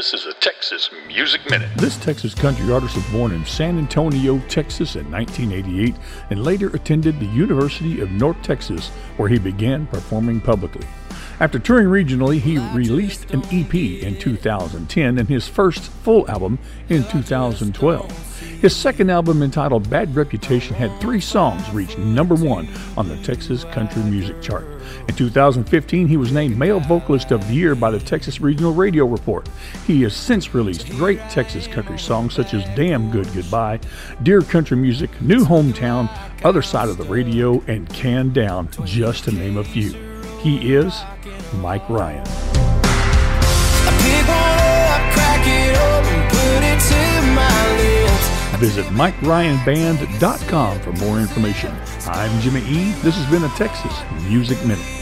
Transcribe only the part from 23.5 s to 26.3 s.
Country Music Chart. In 2015, he was